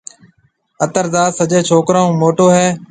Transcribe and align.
اتر 0.85 1.05
داس 1.13 1.29
سجيَ 1.39 1.59
ڇوڪرون 1.67 2.03
هون 2.07 2.15
موٽو 2.21 2.45
هيَ۔ 2.55 2.67